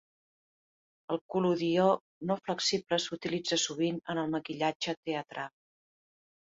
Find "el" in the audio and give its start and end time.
1.15-1.21, 4.27-4.35